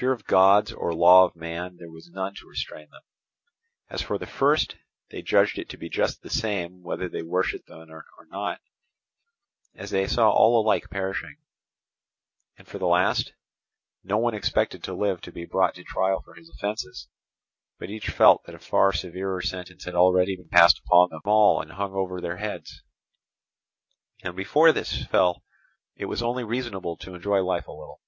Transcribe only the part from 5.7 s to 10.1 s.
be just the same whether they worshipped them or not, as they